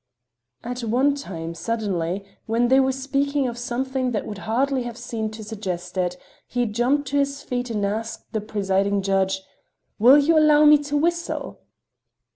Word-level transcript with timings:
At 0.63 0.81
one 0.83 1.13
time, 1.13 1.53
suddenly, 1.53 2.25
when 2.47 2.69
they 2.69 2.79
were 2.79 2.91
speaking 2.91 3.45
of 3.47 3.55
something 3.55 4.13
that 4.13 4.25
would 4.25 4.39
hardly 4.49 4.81
have 4.81 4.97
seemed 4.97 5.31
to 5.35 5.43
suggest 5.43 5.95
it, 5.95 6.17
he 6.47 6.65
jumped 6.65 7.09
to 7.09 7.17
his 7.19 7.43
feet 7.43 7.69
and 7.69 7.85
asked 7.85 8.33
the 8.33 8.41
presiding 8.41 9.03
judge: 9.03 9.41
"Will 9.99 10.17
you 10.17 10.39
allow 10.39 10.65
me 10.65 10.79
to 10.85 10.97
whistle?" 10.97 11.59